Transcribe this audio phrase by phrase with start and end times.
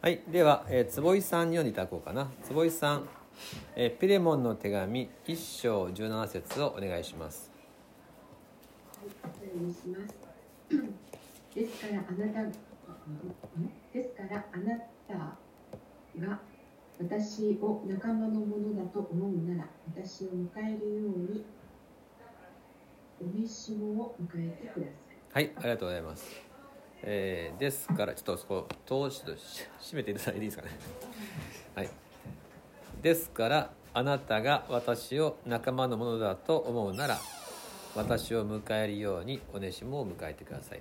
[0.00, 2.30] はい、では、えー、坪井さんに読んでいただこうかな。
[2.44, 3.08] 坪井さん、
[3.74, 7.50] えーピレモンの手紙一章十七節をお願いします。
[11.52, 12.52] ですからあなた、ん
[13.92, 15.14] ですからあなた
[16.24, 16.38] が
[17.00, 21.44] 私を仲間のものだと思うなら、私を迎えるように、
[23.20, 25.44] お召し物を迎えてください。
[25.44, 26.47] はい、ありがとうございます。
[27.02, 30.70] えーですから、ちょっとそこ、通しとし閉めていただいていいですかね。
[31.74, 31.90] はい。
[33.02, 37.18] ですから、あなたが私を仲間のものだと思うなら、
[37.94, 40.80] 私を迎えるようにおねしもを迎えてください。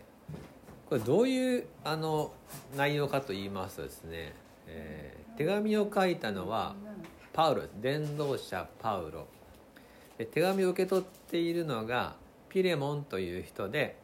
[0.90, 2.32] これどういうあの
[2.76, 4.34] 内容かと言いますとですね、
[4.68, 6.76] えー手紙を書いたのは
[7.32, 9.28] パウロです伝道者パウロ
[10.18, 12.16] で手紙を受け取っているのが
[12.50, 13.96] ピレモンという人で、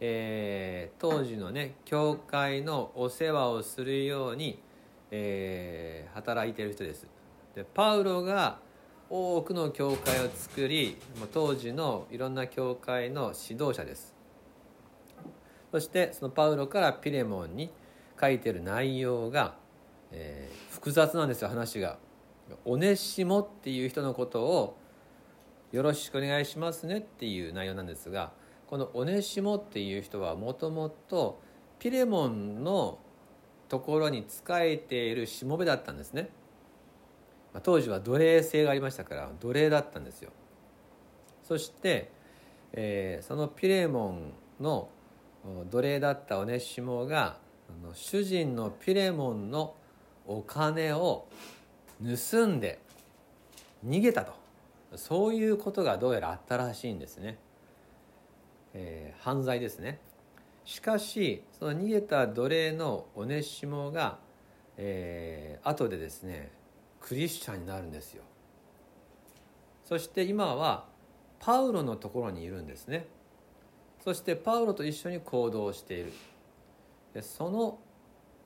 [0.00, 4.60] えー当時のね教会のお世話をするように、
[5.10, 7.06] えー働いてる人です
[7.54, 8.58] でパウロが
[9.08, 10.96] 多くの教会を作り
[11.32, 14.14] 当時のいろんな教会の指導者です
[15.70, 17.70] そしてそのパウロからピレモンに
[18.20, 19.54] 書いてる内容が、
[20.12, 21.98] えー複雑なんですよ話が。
[22.64, 24.76] オネシモっていう人のことを
[25.72, 28.32] よろしくお願いしますねっていう内容なんですが
[28.70, 31.40] このオネシモっていう人はもともと
[31.80, 33.00] ピレモンの
[33.68, 36.30] ところに仕えているしもべだったんですね。
[37.52, 40.30] ま当時は奴隷制がありましたから奴隷だったんですよ。
[41.42, 42.12] そして、
[42.72, 44.32] えーそのピレモン
[44.62, 44.88] の
[45.68, 47.38] 奴隷だったオネシモが
[47.92, 49.74] 主人のピレモンの
[50.28, 51.26] お金を
[52.00, 52.78] 盗んで
[53.84, 54.32] 逃げたと
[54.94, 57.38] そういうことがどうやらあったらしいんですね、
[58.74, 60.00] えー犯罪ですね。
[60.64, 64.18] しかしその逃げた奴隷のオネシモが、
[64.76, 66.50] えー後でですね
[67.00, 68.22] クリスチャンになるんですよ。
[69.84, 70.84] そして今は
[71.40, 73.06] パウロのところにいるんですね。
[74.04, 76.12] そしてパウロと一緒に行動している。
[77.12, 77.78] でその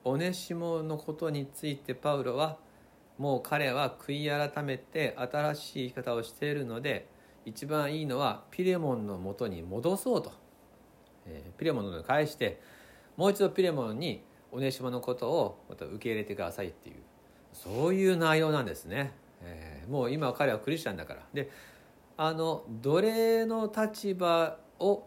[0.05, 2.59] オネシモのことについてパウロは
[3.19, 7.09] もう彼は悔い改めて新しい生き方をしているので
[7.45, 10.33] 一番いいのはピレモンのもとに戻そうと、
[11.27, 12.61] えーピレモンのもとに返して
[13.17, 14.23] もう一度ピレモンに
[14.53, 16.97] オネシモのことをまた受け入れてくださいっていう
[17.53, 19.13] そういう内容なんですね、
[19.43, 21.23] えーもう今彼はクリスチャンだから。
[21.35, 21.51] で
[22.17, 25.05] あの奴隷の立場を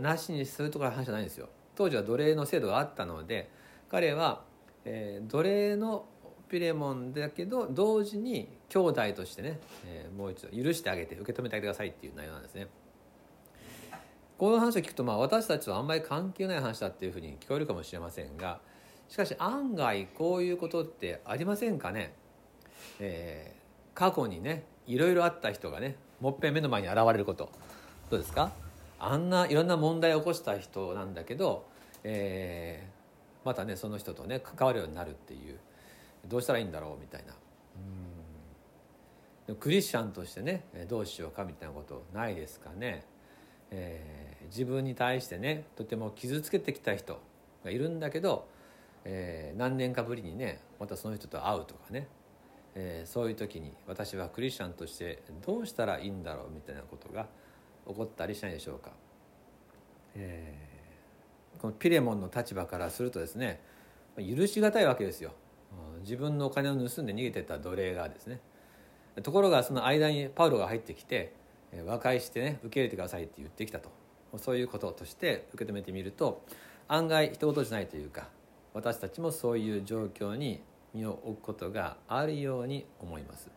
[0.00, 1.48] なしにするとかの話じゃないんですよ。
[1.76, 3.50] 当時は奴隷の制度があったので
[3.88, 4.42] 彼は、
[4.84, 6.06] えー奴隷の
[6.54, 12.68] ピレモンだけど同時に兄弟としてね、えーもう一度許してあげて受け止めてあげてくださいっていう内容なんですね。
[14.38, 18.60] この話を聞くと、まあ、私たちとあんまり関係ない話だっていうふうに聞こえるかもしれませんが
[19.08, 22.14] しかし案外こういうことってありませんかね、
[23.00, 27.50] えー過去にねいろいろあった人がねもっぺん目の前に現れること。
[28.10, 28.52] どうですか？
[29.00, 31.66] あんないろんな問題を起こした人なんだけど、
[32.04, 35.58] えーまたねその人とね関わるようになるっていう
[36.28, 37.34] どうしたらいいんだろうみたいな。
[39.60, 43.04] クリスチャンとしてねどうしようかみたいなことないですかね、
[43.70, 47.18] えー自分に対してねとても傷つけてきた人
[47.64, 48.46] がいるんだけど、
[49.04, 52.08] えー何年かぶりにねまたその人と会うとかね、
[52.74, 57.26] えーそういう時に私はクリスチャンとしてどうしたらいいんだろうみたいなことが
[57.86, 58.92] 起こったりしないでしょうか、
[60.14, 63.60] えーこのピレモンの立場からするとですね
[64.16, 65.32] 許し難いわけですよ。
[66.04, 68.40] 自分のお金を盗んで逃げてた奴隷がですね
[69.22, 71.32] ところがその間にパウロが入ってきて
[71.86, 73.90] 和解してね受け入れてくださいって言ってきたと。
[74.36, 76.42] そういうこととして受け止めてみると
[76.88, 78.28] 案外一言じゃないというか
[78.72, 80.60] 私たちもそういう状況に
[80.92, 83.48] 身を置くことがあるように思います。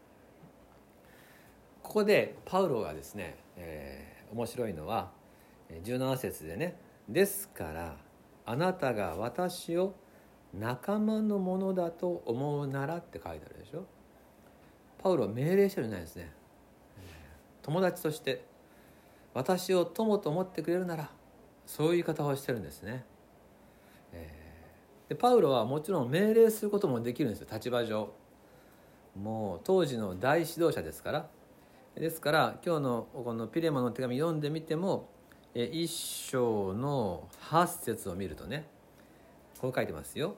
[1.82, 5.12] ここでパウロがですね、えー面白いのは
[5.84, 7.96] 17節でね「ですから
[8.46, 9.94] あなたが私を
[10.54, 13.84] 仲間のものだと思うなら」って書いてあるでしょ？
[14.98, 16.32] パウロは命令してるんじゃないですね。
[17.62, 18.46] 友達として
[19.34, 21.10] 私を友と思ってくれるなら
[21.66, 23.06] そういう言い方をしてるんですね、
[24.14, 24.48] えー
[25.10, 27.48] でパウロはもちろん命令することもできるんですよ。
[27.50, 28.10] 立場上。
[29.16, 31.30] もう当時の大指導者ですから。
[31.96, 35.08] ですから今日のこのピレモの手紙読んでみても
[35.56, 38.68] え一章の8節を見るとね
[39.60, 40.36] こう書いてますよ。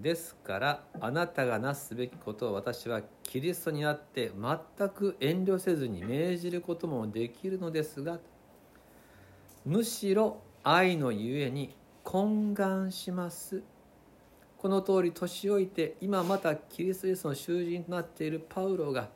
[0.00, 8.18] ですからあなたがなすべきことを私はキリストにあって全く遠慮せずに命じることもできるのですが
[9.66, 11.74] むしろ愛のゆえに
[12.04, 13.62] 懇願します。
[14.56, 19.08] この通り年老いて今またキリストイエスの囚人となっているパウロが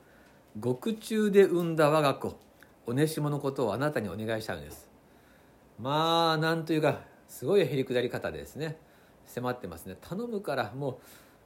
[0.60, 2.38] 獄中で産んだ我が子
[2.86, 4.88] オネシモのことをあなたにお願いしたのです。
[5.80, 8.76] まあなんというかすごいへりくだり方でですね。
[9.26, 9.96] 迫ってますね。
[10.00, 11.00] 頼むからも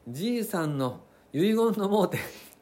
[0.09, 1.01] うじいさんの
[1.33, 2.19] 遺言のもうて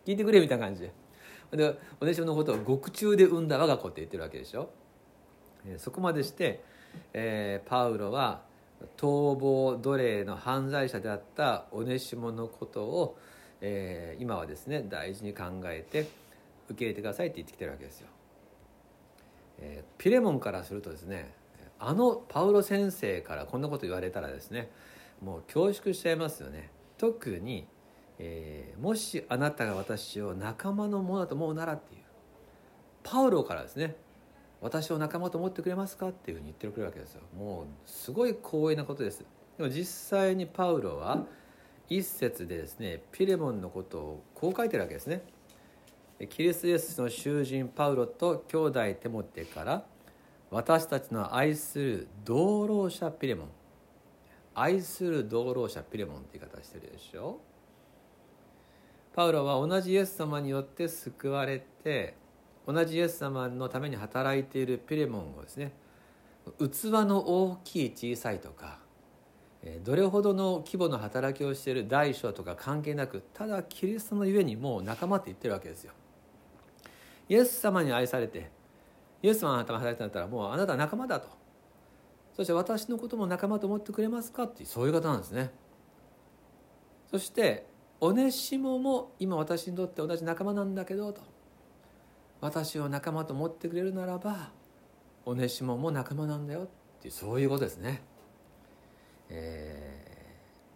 [0.07, 0.83] 聞いてくれみたいな感じ。
[0.83, 4.71] ででおねしものことを獄中で産んだ我が子って言ってるわけでしょ。
[5.79, 6.63] そこまでして、
[7.13, 8.43] えー、パウロは
[8.97, 13.19] 逃亡奴隷の犯罪者であったオネシモのことを、
[13.61, 16.09] えー、今はですね大事に考えて
[16.69, 18.09] 受け入れてくださいって言ってきてるわけですよ。
[19.61, 21.33] えー、ピレモンからするとですね
[21.79, 24.71] あのパウロ先生からこんなこと言われたらですね
[25.23, 26.71] もう恐縮しちゃいますよね。
[26.99, 27.67] 特に、
[28.19, 32.03] えー、もしあなたが私を仲間のものだと思うならっていう
[33.03, 33.97] パウロからですね。
[34.61, 37.21] 私を仲間と思ってくれますかっていうふうに言ってくれるわけですよ。
[37.37, 39.25] もうすごい光栄なことです。
[39.59, 39.85] でも実
[40.19, 41.27] 際にパウロは
[41.89, 45.23] 一節でですねピレモンのことをこう書いてるわけですね。
[46.31, 49.85] キリストイエスの囚人パウロと兄弟テモテから
[50.51, 53.49] 私たちの愛する同労者ピレモン。
[54.55, 57.41] 愛する同労者ピレモンって言い方してるでしょ？
[59.15, 62.15] パウロは同じイエス様によって救われて
[62.67, 65.73] 同じイエス様のために働いているピレモンをですね
[66.59, 68.79] 器の大きい小さいとか
[69.83, 75.93] どれほどの規模の働きをしている大小とか関係なくただキリストのゆえにもう仲間って言ってるわけですよ。
[77.29, 78.51] イエス様に愛されて
[79.23, 81.29] イエス様の頭働いてんだったらもうあなた仲間だと
[82.37, 85.51] そして私のことも仲間と思ってくれますかっていうそういう方なんですね。
[87.11, 87.67] そして
[88.01, 91.21] オネシモも今私にとって同じ仲間なんだけどと
[92.41, 94.51] 私を仲間と思ってくれるならば
[95.25, 96.69] オネシモも仲間なんだよっ
[97.01, 98.03] ていうそういうことですね。
[99.31, 100.07] え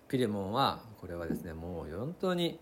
[0.07, 2.59] ー、ピレモンはこれはですねもう本当に、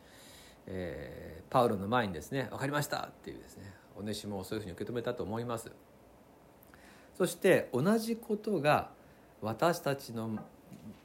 [0.67, 5.71] えー、パウロの前にですね「分かりました」っていうですねオネシモをそういうふうに受け止めたと思います。
[7.17, 8.91] そして同じことが
[9.41, 10.39] 私たちの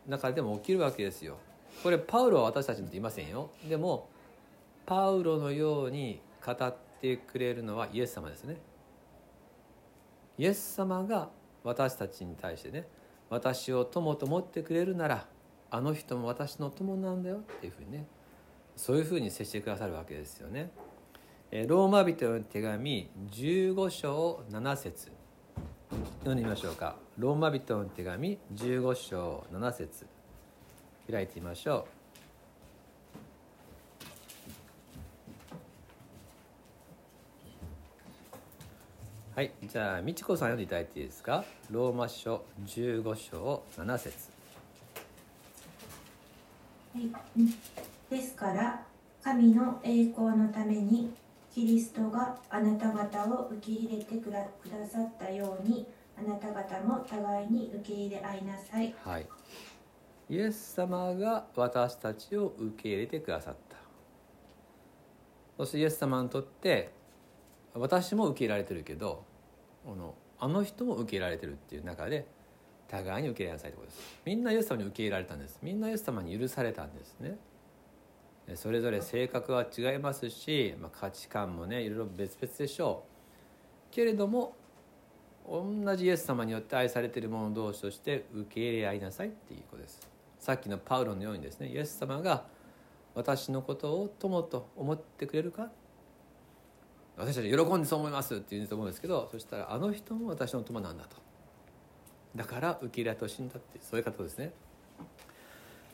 [0.08, 1.38] 中でも起きるわけですよ。
[1.84, 3.50] これパウロは私たちのって言いませんよ。
[3.68, 4.10] でも
[4.86, 8.58] パウロのように語っててくれるのはイエス様ですね
[10.38, 11.30] イエス様が
[11.64, 12.88] 私たちに対してね
[13.30, 15.26] 私を友と思ってくれるなら
[15.72, 18.06] あの人も私の友なんだよっていうふうにね
[18.76, 20.72] そういうふうに接してくださるわけですよね。
[21.68, 25.12] ローマ人の手紙15章7節
[26.22, 26.96] 読んでみましょうか。
[27.18, 30.06] ローマ人の手紙15章7節
[31.12, 31.88] 開いてみましょ
[39.36, 39.36] う。
[39.36, 41.44] はい、じゃあ美智子さん読んでいただいていいですか？
[41.72, 44.30] ローマ書15章7節
[46.94, 47.10] はい、
[48.16, 48.84] ですから
[49.24, 51.10] 神の栄光のために
[51.52, 54.46] キリストがあなた方を受け入れてくだ
[54.88, 58.94] さったようにあなた方も互いに受け入れ合いなさい。
[59.04, 59.28] はい。
[60.30, 63.78] イエス様が私たちを受け入れてくださった。
[65.58, 66.92] そしてイエス様にとって
[67.74, 69.24] 私も受け入れられてるけど
[69.86, 72.26] あのあの人も受け入れられてるっていう中で
[72.88, 77.38] 互いに受け入れなさいということですみんなイエス様に受け入れられたんですみんなイエス様に許されたんですね
[78.56, 83.04] それぞれ性格は違いますし、まあ、価値観もねいろいろ別々でしょ
[83.92, 84.56] うけれども
[85.52, 90.00] 同じイエス様によって愛されている者同士として受け入れ合いなさいっていうことです。
[90.40, 92.46] さっきのパウロのようにですねイエス様が
[93.14, 95.70] 私のことを友と思ってくれるか？
[97.18, 101.18] 私たち喜んでそう思いますって言うと思うんですけどそしたらあの人も私の友なんだと。
[102.34, 104.54] だから受け入れてほしいんだってそういう方ですね。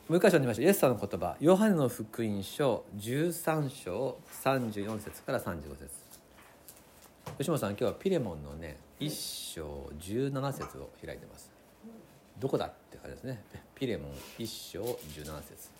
[0.08, 0.64] もう一箇所見ましょう。
[0.66, 6.07] イエス様の言葉ヨハネの福音書13章34節から35節。
[7.38, 11.52] 吉本さん今日はピレモンのね1章17節を開いてます。
[12.36, 13.44] どこだって感じですね。
[13.76, 15.70] ピレモン1章17節。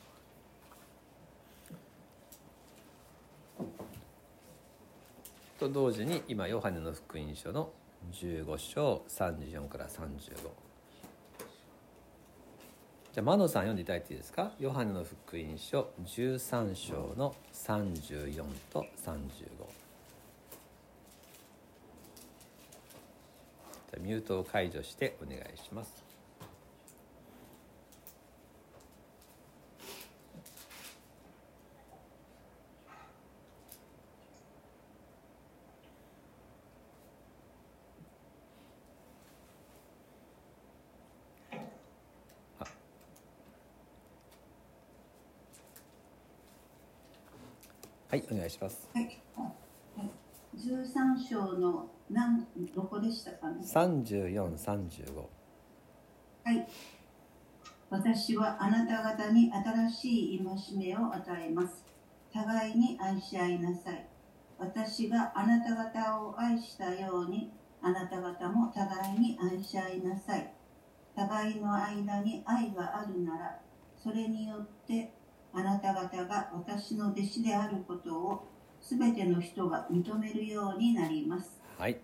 [5.59, 7.73] と同時に今ヨハネの福音書の
[8.13, 10.37] 15章34から35
[13.13, 14.53] じゃあマノさん読んでいただいていいですか？
[14.61, 19.88] ヨハネの福音書13章の34と35
[24.09, 26.03] ミュートを解除してお願いします。
[48.09, 48.89] はい、お願いします。
[48.95, 49.21] はい。
[50.55, 55.15] 十三章の何どこでしたかね？3435
[56.45, 56.67] はい。
[57.91, 61.85] 私はあなた方に新しい戒めを与えます。
[62.33, 64.07] 互いに愛し合いなさい。
[64.59, 67.51] 私があなた方を愛したように、
[67.81, 70.53] あなた方も互いに愛し合いなさい。
[71.15, 73.61] 互いの間に愛があるなら、
[74.03, 75.13] それによって
[75.53, 78.49] あなた方が私の弟子であることを
[78.81, 81.58] すべての人が認めるようになります。
[81.79, 81.97] はい。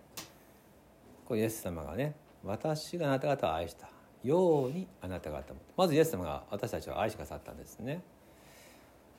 [1.25, 2.15] これイエス様がね
[2.45, 3.89] 私があなた方を愛した
[4.23, 8.01] ようにあなた方もまずイエス様が私たちを愛してくださったんですね。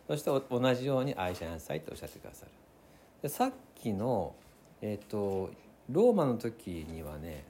[0.07, 2.53] そして同じように愛しなさいとおっしゃってくださる。
[3.21, 4.35] でさっきの
[4.81, 5.51] えっ、と
[5.91, 7.45] ローマの時にはね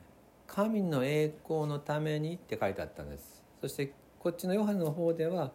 [0.48, 3.40] 神の栄光のためにって書いてあったんです。
[3.60, 5.52] そしてこっちのヨハネの方では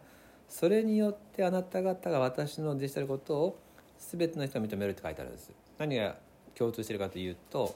[0.48, 3.58] それによってあなた方が私の弟子であることを
[3.98, 5.52] 全ての人が認めるって書いてあるんです。
[5.76, 6.16] 何が
[6.54, 7.74] 共通してるかというと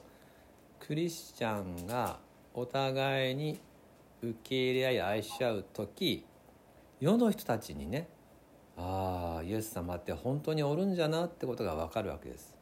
[0.81, 2.19] クリスチャンが
[2.55, 3.59] お互いに
[4.23, 6.25] 受け入れ合い愛し合う時
[7.01, 8.09] 世の人たちにね
[8.77, 12.55] ああイエス様って本当におるんじゃなってことが分かるわけです。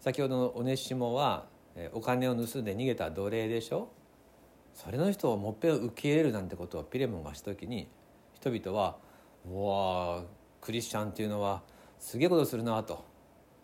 [0.00, 1.46] 先ほどのオネシモは
[1.92, 3.88] お金を盗んで逃げた奴隷でしょ。
[4.74, 7.88] それの人をもっぺん受け入れるなんてことをピレモンがした時に
[8.34, 8.98] 人々は
[9.50, 10.22] 「うわ
[10.60, 11.62] クリスチャンっていうのは
[11.98, 13.15] すげえことするな」と。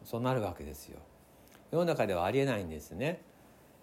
[0.04, 0.98] そうなるわけですよ。
[1.70, 3.22] 世の中ではありえないんですね。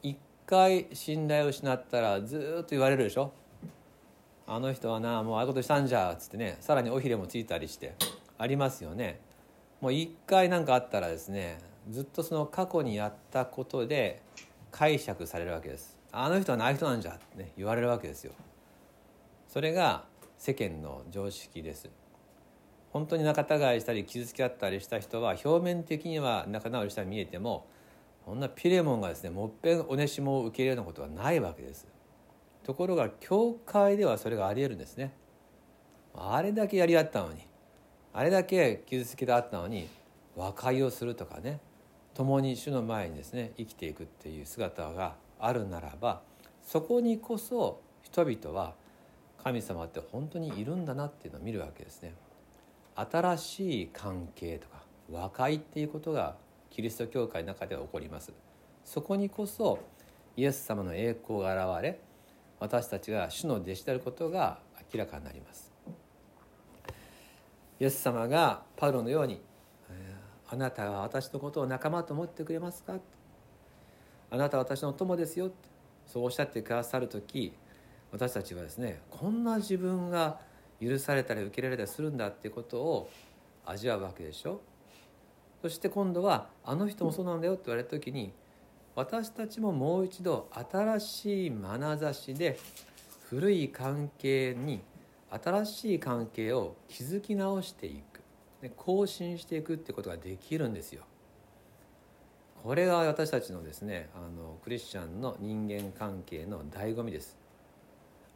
[0.03, 3.31] 一回信頼を失ったらずっと言われるでしょ。
[4.47, 7.93] あの人はなもうああいうことしたんじゃっつってねさらに尾ひれもついたりして
[8.37, 9.19] ありますよね。
[9.79, 11.59] もう一回何かあったらですね
[11.89, 14.21] ずっとその過去にやったことで
[14.71, 15.97] 解釈されるわけです。
[16.11, 18.33] あの人はああい人なんじゃってね言われるわけですよ。
[19.47, 20.05] それが
[20.37, 21.89] 世間の常識です。
[22.91, 27.67] 本当に仲違いしたり傷つき合ったりした人は表面的には仲直りしたら見えても
[28.25, 31.87] こんなピレモンがですねもっぺんオネシモを受け入れるようなことはないわけです。
[32.63, 35.13] ところが教会ではそれがありえるんですね。
[36.13, 37.41] あれだけやり合ったのに
[38.13, 39.87] あれだけ傷つきがあったのに
[40.35, 41.59] 和解をするとかね
[42.13, 46.21] 共に主の前にですね生きていくっていう姿があるならば
[46.61, 48.73] そこにこそ人々は
[49.43, 52.13] 神様って本当にいるんだなっていうのを見るわけですね。
[52.99, 56.35] 新しい関係とか和解っていうことが
[56.69, 58.33] キリスト教会の中では起こります
[58.83, 59.79] そこにこそ
[60.35, 61.99] イエス様の栄光が現れ
[62.59, 64.59] 私たちが主の弟子であることが
[64.93, 65.71] 明らかになります
[67.79, 69.41] イエス様がパウロのように
[69.89, 70.15] え
[70.49, 72.99] 「あなたは私のことを仲間と思ってくれますか?」
[74.31, 75.51] あなたは私の友ですよ」
[76.05, 77.53] そうおっしゃってくださる時
[78.11, 80.41] 私たちはですねこんな自分が
[80.81, 83.09] 許されたり受け入れられたりするんだっていうことを
[83.65, 84.61] 味わうわけでしょ？
[85.61, 88.31] そして今度は「あの人もそうなんだよ」って言われた時に
[88.95, 92.57] 私たちももう一度新しい眼差しで
[93.25, 94.81] 古い関係に
[95.29, 98.21] 新しい関係を築き直していく
[98.61, 101.03] で更新していくってことができるんですよ。
[102.63, 107.37] これが私たちのですねあのクリスチャンの人間関係の醍醐味です。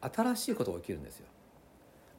[0.01, 1.27] 新しいことが起きるんですよ。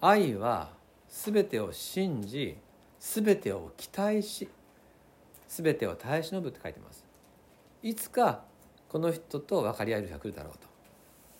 [0.06, 0.68] 愛は
[1.08, 2.58] 全てを信じ
[3.00, 4.50] 全てを期待し
[5.49, 7.06] 全てを耐え忍ぶって書いてます。
[7.82, 8.42] いつか
[8.90, 10.68] この人と分かり合える日が来るだろうと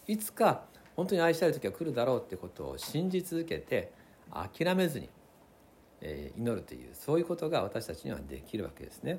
[0.07, 0.63] いつか
[0.97, 3.93] 本当に愛したい時が来るだろうってことを信じ続けて
[4.33, 5.11] 諦めずに、
[6.01, 9.19] え祈るというそういうことが私たちにはできるわけですね。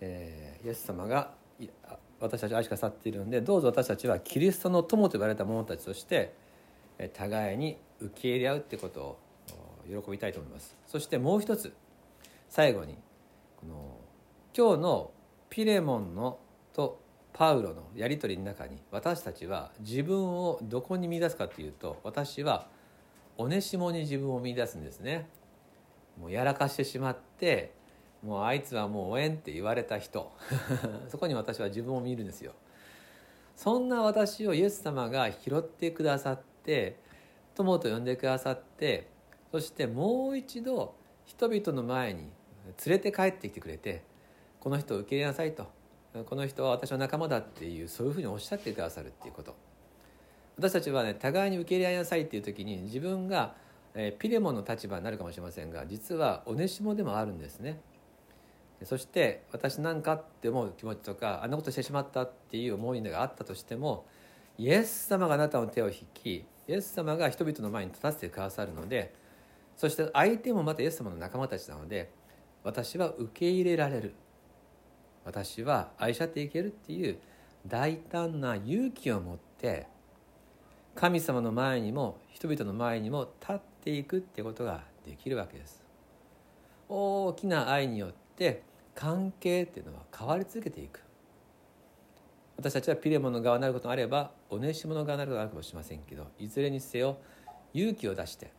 [0.00, 1.30] えーイエス様が
[2.18, 6.34] 私たちを愛してくさっているのでどうぞ私たちはキリストの友と言われた者たちとして
[7.12, 9.18] 互いに受け入れ合うってことを
[10.02, 10.76] 喜びたいと思います。
[10.86, 11.72] そしてもう一つ
[12.48, 12.96] 最後に
[13.56, 13.98] この
[14.56, 15.10] 今日の
[15.50, 16.38] ピレモンの
[16.72, 17.00] と
[17.32, 22.68] パウロのやり取りの中に私たちは自分をどこに見出すかというと私は
[23.36, 25.28] オネシモに自分を見出すんですね。
[26.18, 27.74] もうやらかしてしまって
[28.22, 30.32] もうあいつはもうおえんって言われた人。
[31.08, 32.52] そこに私は自分を見るんですよ。
[33.54, 36.96] そんな私をイエス様が拾ってくださって
[37.54, 39.08] 友と呼んでくださって
[39.52, 40.94] そしてもう一度
[41.24, 42.30] 人々の前に
[42.84, 44.02] 連れて帰ってきてくれて
[44.60, 45.74] この人を受け入れなさいと。
[46.24, 49.54] この人は私の仲間だっていうそういうふうにおっしゃってくださるっていうこと。
[50.56, 53.54] 私たちはね互いに受け入れ合いなさいっていう時に自分が、
[54.18, 57.80] ピレモンの立場になるかもしれませんが実はオネシモでもあるんですね。
[58.82, 64.06] そして私なんかって思う気持ちとかあんなことしてしまったっていう思いがあったとしても
[64.58, 69.14] イエス様があなたの手を引きイエス様が人々の前に立たせてくださるので
[69.76, 72.10] そして相手もまたイエス様の仲間たちなので
[72.64, 74.14] 私は受け入れられる。
[75.24, 77.18] 私は愛し合っていけるっていう
[77.66, 79.86] 大胆な勇気を持って
[80.94, 85.84] 神様の前にも人々の前にも立っていくってことができるわけです。
[86.88, 88.62] 大きな愛によって
[88.94, 91.05] 関係っていうのは変わり続けていく。
[92.56, 97.18] 私たちはピレモンの側になることもあればオネシモの側になることがあるかもしれませんけどいずれにせよ
[97.74, 98.50] 勇気を出して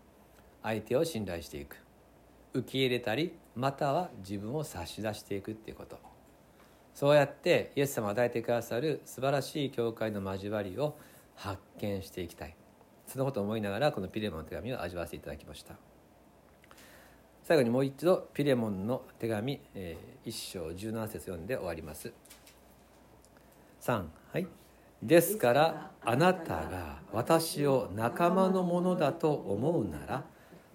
[0.61, 1.77] 相手を信頼していく。
[2.53, 5.97] 受け入れたりまたは自分を差し出していくっていうこと。
[6.93, 10.97] そうやってイエス様が与えてくださる素晴らしい教会の交わりを
[11.35, 12.55] 発見していきたい。
[13.05, 15.75] そのことを思いながらこのピレモンの手紙を味わわせていただきました。
[17.43, 22.11] 最後にもう一度ピレモンの手紙、えー、1章17節読んで終わります。
[23.87, 24.03] 3
[24.33, 24.47] はい。
[25.01, 30.23] ですからあなたが私を仲間のものだと思うなら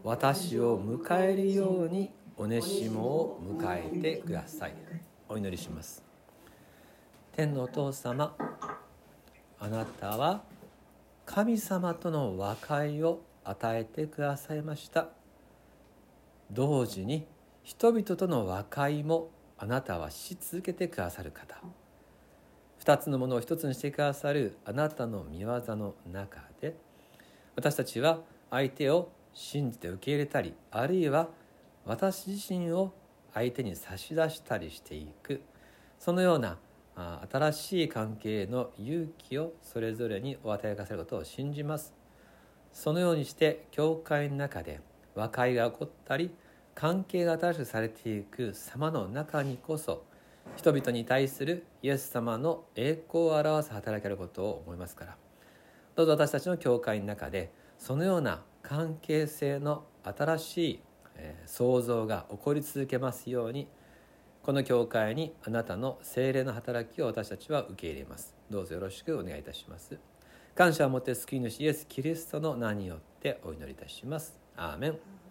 [0.02, 4.74] 私を迎えるようにおねしもを迎えてください。
[5.28, 6.02] お祈りします。
[7.36, 8.34] 天のお父様
[9.60, 10.42] あなたは
[11.26, 15.08] 神様との和解を与えてくださいました。
[16.50, 17.26] 同時に
[17.62, 19.28] 人々との和解も
[19.58, 21.56] あなたはし続けてくださる方。
[22.82, 26.74] 二つのものを一つにしてくださるあなたの見業の中で
[27.54, 28.18] 私たちは
[28.50, 31.28] 相手を信じて受け入れたりあるいは
[31.86, 32.92] 私自身を
[33.32, 35.42] 相手に差し出したりしていく。
[36.00, 36.58] そのような
[37.30, 41.94] 新しい関係の勇気をそれぞれにお与えかせることを信じます。
[42.72, 44.80] そのようにして教会の中で
[45.14, 46.34] 和解が起こったり
[46.74, 50.02] 関係が新しくされていく様の中にこそ
[50.56, 55.16] 人々に対するイエス様の栄光を表す働きあることを思いますから。
[55.94, 60.80] どうぞ私たちの教会の中でそのような関係性の新しい
[61.46, 63.68] 創造が起こり続けますように
[64.42, 68.34] この教会にあなたの精霊の働きを私たちは受け入れます。
[68.50, 69.98] どうぞよろしくお願いいたします。
[70.54, 74.38] 感謝をもって救い主イエス・キリストの名によってお祈りいたします。
[74.56, 75.21] アーメン。